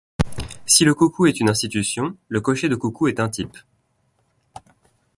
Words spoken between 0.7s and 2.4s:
le coucou est une institution,